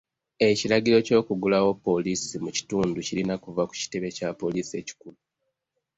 Ekiragiro 0.49 0.97
ky'okuggulawo 1.07 1.71
poliisi 1.85 2.35
mu 2.43 2.49
kitundu 2.57 2.97
kirina 3.07 3.35
kuva 3.43 3.63
ku 3.69 3.73
kitebe 3.81 4.07
kya 4.17 4.29
poliisi 4.41 4.73
ekikulu. 4.81 5.17